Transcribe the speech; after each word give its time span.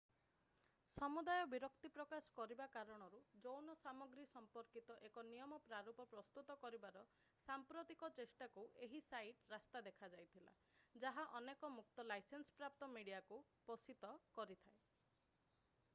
ସମୁଦାୟ 0.99 1.41
ବିରକ୍ତିପ୍ରକାଶ 1.49 2.29
କରିବା 2.37 2.65
କାରଣରୁ 2.75 3.17
ଯୌନ 3.43 3.73
ସାମଗ୍ରୀ 3.81 4.23
ସମ୍ପର୍କିତ 4.31 4.95
ଏକ 5.09 5.23
ନିୟମ 5.27 5.59
ପ୍ରାରୂପ 5.67 6.05
ପ୍ରସ୍ତୁତ 6.13 6.55
କରିବାର 6.63 7.03
ସାମ୍ପ୍ରତିକ 7.49 8.09
ଚେଷ୍ଟାକୁ 8.19 8.63
ଏହି 8.87 9.01
ସାଇଟ୍ 9.09 9.43
ରାସ୍ତା 9.53 9.81
ଦେଖାଇଥିଲା 9.89 10.55
ଯାହା 11.05 11.27
ଅନେକ 11.41 11.71
ମୁକ୍ତ 11.77 12.07
ଲାଇସେନ୍ସପ୍ରାପ୍ତ 12.13 12.89
ମିଡିଆକୁ 12.97 13.43
ପୋଷିତ 13.71 14.15
କରିଥାଏ 14.39 14.81